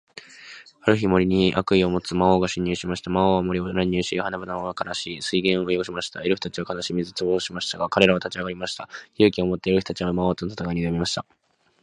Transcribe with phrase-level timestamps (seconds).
[0.81, 3.11] ある日、森に悪意を持つ魔王が侵入しました。
[3.11, 6.23] 魔王は森を乱し、花々を枯らし、水源を汚しました。
[6.23, 8.89] エルフたちは悲しみ、絶望しましたが、彼らは立ち上がりました。
[9.17, 11.23] 勇気を持って、エルフたちは魔王との戦いに挑みました。